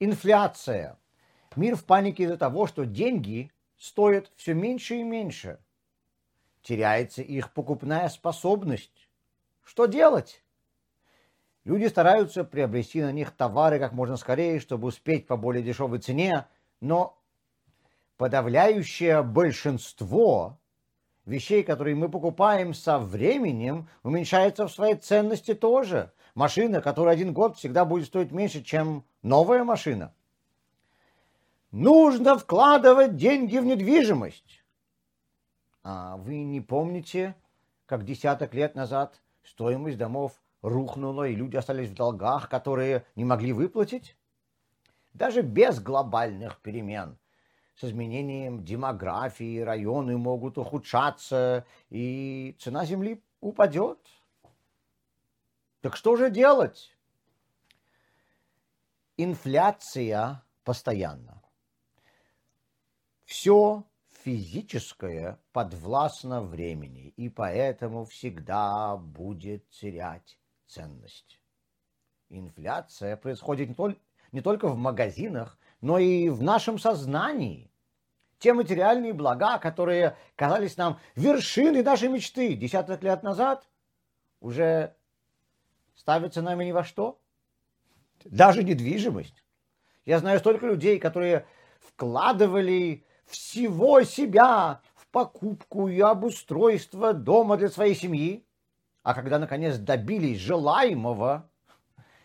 Инфляция. 0.00 0.96
Мир 1.56 1.74
в 1.74 1.84
панике 1.84 2.24
из-за 2.24 2.36
того, 2.36 2.68
что 2.68 2.86
деньги 2.86 3.50
стоят 3.76 4.30
все 4.36 4.54
меньше 4.54 4.96
и 4.96 5.02
меньше. 5.02 5.58
Теряется 6.62 7.22
их 7.22 7.52
покупная 7.52 8.08
способность. 8.08 9.08
Что 9.64 9.86
делать? 9.86 10.44
Люди 11.64 11.86
стараются 11.86 12.44
приобрести 12.44 13.02
на 13.02 13.10
них 13.10 13.32
товары 13.32 13.80
как 13.80 13.92
можно 13.92 14.16
скорее, 14.16 14.60
чтобы 14.60 14.88
успеть 14.88 15.26
по 15.26 15.36
более 15.36 15.64
дешевой 15.64 15.98
цене, 15.98 16.46
но 16.80 17.20
подавляющее 18.16 19.22
большинство 19.24 20.60
вещей, 21.26 21.64
которые 21.64 21.96
мы 21.96 22.08
покупаем 22.08 22.72
со 22.72 23.00
временем, 23.00 23.88
уменьшается 24.04 24.68
в 24.68 24.72
своей 24.72 24.94
ценности 24.94 25.54
тоже. 25.54 26.12
Машина, 26.34 26.80
которая 26.80 27.14
один 27.14 27.32
год 27.32 27.56
всегда 27.56 27.84
будет 27.84 28.06
стоить 28.06 28.30
меньше, 28.30 28.62
чем 28.62 29.04
новая 29.28 29.62
машина. 29.64 30.12
Нужно 31.70 32.38
вкладывать 32.38 33.16
деньги 33.16 33.58
в 33.58 33.64
недвижимость. 33.64 34.64
А 35.84 36.16
вы 36.16 36.42
не 36.42 36.60
помните, 36.60 37.34
как 37.86 38.04
десяток 38.04 38.54
лет 38.54 38.74
назад 38.74 39.20
стоимость 39.44 39.98
домов 39.98 40.32
рухнула, 40.62 41.28
и 41.28 41.34
люди 41.34 41.56
остались 41.56 41.90
в 41.90 41.94
долгах, 41.94 42.48
которые 42.48 43.04
не 43.14 43.24
могли 43.24 43.52
выплатить? 43.52 44.16
Даже 45.12 45.42
без 45.42 45.80
глобальных 45.80 46.60
перемен– 46.60 47.18
с 47.78 47.84
изменением 47.84 48.64
демографии 48.64 49.60
районы 49.60 50.18
могут 50.18 50.58
ухудшаться, 50.58 51.64
и 51.90 52.56
цена 52.58 52.84
земли 52.84 53.22
упадет. 53.40 53.98
Так 55.80 55.94
что 55.94 56.16
же 56.16 56.28
делать? 56.28 56.97
Инфляция 59.20 60.44
постоянно. 60.62 61.42
Все 63.24 63.82
физическое 64.22 65.40
подвластно 65.50 66.40
времени, 66.40 67.08
и 67.16 67.28
поэтому 67.28 68.04
всегда 68.04 68.96
будет 68.96 69.68
терять 69.70 70.38
ценность. 70.68 71.42
Инфляция 72.28 73.16
происходит 73.16 73.76
не 74.30 74.40
только 74.40 74.68
в 74.68 74.76
магазинах, 74.76 75.58
но 75.80 75.98
и 75.98 76.28
в 76.28 76.40
нашем 76.40 76.78
сознании. 76.78 77.72
Те 78.38 78.52
материальные 78.52 79.14
блага, 79.14 79.58
которые 79.58 80.16
казались 80.36 80.76
нам 80.76 81.00
вершиной 81.16 81.82
нашей 81.82 82.08
мечты 82.08 82.54
десяток 82.54 83.02
лет 83.02 83.24
назад, 83.24 83.68
уже 84.38 84.94
ставятся 85.96 86.40
нами 86.40 86.66
ни 86.66 86.70
во 86.70 86.84
что. 86.84 87.20
Даже 88.24 88.64
недвижимость. 88.64 89.44
Я 90.04 90.18
знаю 90.18 90.38
столько 90.38 90.66
людей, 90.66 90.98
которые 90.98 91.46
вкладывали 91.80 93.04
всего 93.26 94.02
себя 94.02 94.80
в 94.94 95.06
покупку 95.08 95.88
и 95.88 96.00
обустройство 96.00 97.12
дома 97.12 97.56
для 97.56 97.68
своей 97.68 97.94
семьи, 97.94 98.44
а 99.02 99.14
когда 99.14 99.38
наконец 99.38 99.76
добились 99.76 100.38
желаемого, 100.38 101.48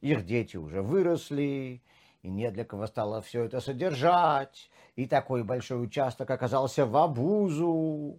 их 0.00 0.24
дети 0.24 0.56
уже 0.56 0.82
выросли, 0.82 1.82
и 2.22 2.28
не 2.28 2.50
для 2.50 2.64
кого 2.64 2.86
стало 2.86 3.22
все 3.22 3.44
это 3.44 3.60
содержать, 3.60 4.70
и 4.96 5.06
такой 5.06 5.44
большой 5.44 5.84
участок 5.84 6.30
оказался 6.30 6.86
в 6.86 6.96
обузу. 6.96 8.18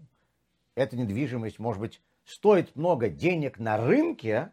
Эта 0.76 0.98
недвижимость, 0.98 1.60
может 1.60 1.80
быть, 1.80 2.02
стоит 2.26 2.76
много 2.76 3.10
денег 3.10 3.60
на 3.60 3.78
рынке, 3.78 4.52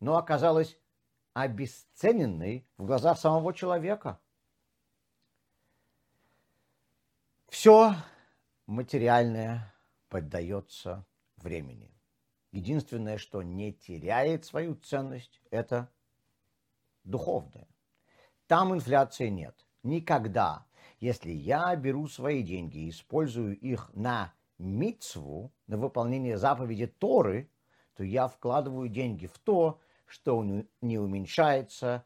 но 0.00 0.16
оказалась 0.16 0.78
обесцененной 1.42 2.66
в 2.76 2.84
глазах 2.84 3.18
самого 3.18 3.52
человека. 3.54 4.20
Все 7.48 7.94
материальное 8.66 9.74
поддается 10.08 11.04
времени. 11.36 11.90
Единственное, 12.52 13.18
что 13.18 13.42
не 13.42 13.72
теряет 13.72 14.44
свою 14.44 14.74
ценность, 14.74 15.40
это 15.50 15.90
духовное. 17.04 17.68
Там 18.46 18.74
инфляции 18.74 19.28
нет. 19.28 19.54
Никогда. 19.82 20.66
Если 20.98 21.30
я 21.30 21.74
беру 21.76 22.08
свои 22.08 22.42
деньги 22.42 22.78
и 22.78 22.90
использую 22.90 23.58
их 23.58 23.90
на 23.94 24.34
мицву, 24.58 25.52
на 25.66 25.76
выполнение 25.76 26.36
заповеди 26.36 26.86
Торы, 26.86 27.50
то 27.94 28.04
я 28.04 28.28
вкладываю 28.28 28.88
деньги 28.88 29.26
в 29.26 29.38
то, 29.38 29.80
что 30.10 30.44
не 30.80 30.98
уменьшается 30.98 32.04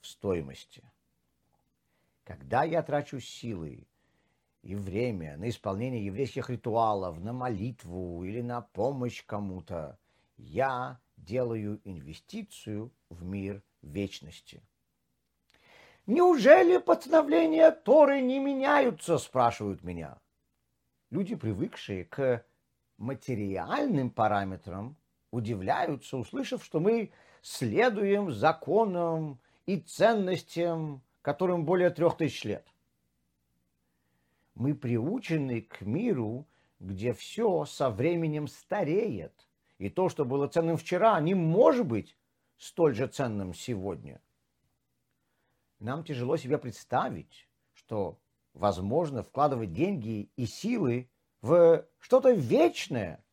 в 0.00 0.06
стоимости. 0.06 0.88
Когда 2.22 2.62
я 2.62 2.84
трачу 2.84 3.18
силы 3.18 3.88
и 4.62 4.76
время 4.76 5.36
на 5.36 5.48
исполнение 5.48 6.06
еврейских 6.06 6.50
ритуалов, 6.50 7.18
на 7.18 7.32
молитву 7.32 8.22
или 8.22 8.42
на 8.42 8.60
помощь 8.60 9.24
кому-то, 9.26 9.98
я 10.36 11.00
делаю 11.16 11.80
инвестицию 11.82 12.92
в 13.10 13.24
мир 13.24 13.60
вечности. 13.82 14.62
Неужели 16.06 16.78
постановления 16.78 17.72
Торы 17.72 18.20
не 18.20 18.38
меняются, 18.38 19.18
спрашивают 19.18 19.82
меня. 19.82 20.20
Люди, 21.10 21.34
привыкшие 21.34 22.04
к 22.04 22.46
материальным 22.98 24.10
параметрам, 24.10 24.96
удивляются, 25.36 26.16
услышав, 26.16 26.64
что 26.64 26.80
мы 26.80 27.12
следуем 27.42 28.30
законам 28.30 29.38
и 29.66 29.78
ценностям, 29.78 31.02
которым 31.22 31.64
более 31.64 31.90
трех 31.90 32.16
тысяч 32.16 32.44
лет. 32.44 32.66
Мы 34.54 34.74
приучены 34.74 35.60
к 35.60 35.82
миру, 35.82 36.46
где 36.80 37.12
все 37.12 37.64
со 37.64 37.90
временем 37.90 38.48
стареет, 38.48 39.46
и 39.78 39.88
то, 39.88 40.08
что 40.08 40.24
было 40.24 40.48
ценным 40.48 40.76
вчера, 40.76 41.20
не 41.20 41.34
может 41.34 41.86
быть 41.86 42.16
столь 42.56 42.94
же 42.94 43.06
ценным 43.06 43.54
сегодня 43.54 44.20
нам 45.78 46.04
тяжело 46.04 46.36
себе 46.36 46.58
представить, 46.58 47.48
что 47.74 48.18
возможно 48.54 49.22
вкладывать 49.22 49.72
деньги 49.72 50.30
и 50.36 50.46
силы 50.46 51.10
в 51.42 51.86
что-то 51.98 52.32
вечное. 52.32 53.24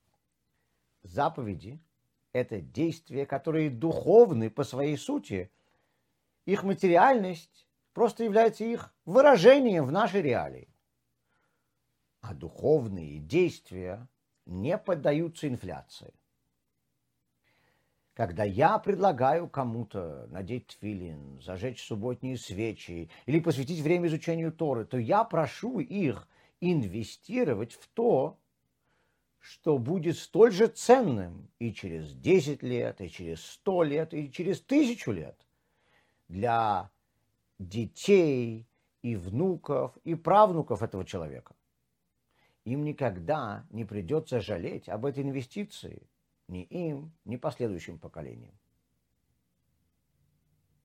Заповеди– 1.03 1.81
это 2.33 2.59
действия, 2.59 3.25
которые 3.25 3.69
духовны 3.69 4.49
по 4.49 4.63
своей 4.63 4.97
сути. 4.97 5.51
Их 6.45 6.63
материальность 6.63 7.67
просто 7.93 8.23
является 8.23 8.65
их 8.65 8.93
выражением 9.05 9.85
в 9.85 9.91
нашей 9.91 10.21
реалии. 10.21 10.67
А 12.21 12.33
духовные 12.33 13.19
действия 13.19 14.07
не 14.45 14.77
поддаются 14.77 15.47
инфляции. 15.47 16.13
Когда 18.13 18.43
я 18.43 18.77
предлагаю 18.77 19.49
кому-то 19.49 20.27
надеть 20.29 20.67
тфилин, 20.67 21.41
зажечь 21.41 21.83
субботние 21.83 22.37
свечи 22.37 23.09
или 23.25 23.39
посвятить 23.39 23.81
время 23.81 24.07
изучению 24.07 24.51
Торы, 24.51 24.85
то 24.85 24.97
я 24.97 25.23
прошу 25.23 25.79
их 25.79 26.27
инвестировать 26.61 27.73
в 27.73 27.87
то, 27.89 28.39
что 29.43 29.77
будет 29.77 30.17
столь 30.17 30.53
же 30.53 30.67
ценным 30.67 31.49
и 31.59 31.73
через 31.73 32.13
10 32.13 32.63
лет, 32.63 33.01
и 33.01 33.09
через 33.09 33.45
100 33.45 33.83
лет, 33.83 34.13
и 34.13 34.31
через 34.31 34.61
тысячу 34.61 35.11
лет 35.11 35.37
для 36.29 36.89
детей 37.59 38.65
и 39.01 39.15
внуков 39.17 39.97
и 40.05 40.15
правнуков 40.15 40.81
этого 40.81 41.03
человека. 41.03 41.55
Им 42.63 42.85
никогда 42.85 43.67
не 43.69 43.83
придется 43.83 44.39
жалеть 44.39 44.87
об 44.87 45.05
этой 45.05 45.23
инвестиции– 45.23 46.07
ни 46.47 46.63
им, 46.63 47.11
ни 47.25 47.35
последующим 47.35 47.97
поколениям. 47.99 48.53